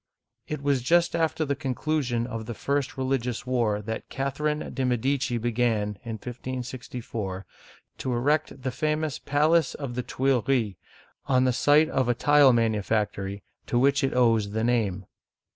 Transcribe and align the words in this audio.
It 0.47 0.63
was 0.63 0.81
just 0.81 1.15
after 1.15 1.45
the 1.45 1.55
conclusion 1.55 2.25
of 2.25 2.47
the 2.47 2.55
first 2.55 2.97
religious 2.97 3.45
war 3.45 3.83
that 3.83 4.09
Catherine 4.09 4.73
de* 4.73 4.83
Medici 4.83 5.37
began 5.37 5.89
(1564) 6.01 7.45
to 7.99 8.11
erect 8.11 8.63
the 8.63 8.71
famous 8.71 9.19
palace 9.19 9.75
of 9.75 9.93
the 9.93 10.01
Tuileries 10.01 10.43
(tweel 10.45 10.47
ree') 10.47 10.77
on 11.27 11.43
the 11.43 11.53
site 11.53 11.89
of 11.89 12.09
a 12.09 12.15
tile 12.15 12.51
manu 12.51 12.81
factory 12.81 13.43
to 13.67 13.77
which 13.77 14.03
it 14.03 14.15
owes 14.15 14.49
the 14.53 14.63
name. 14.63 15.05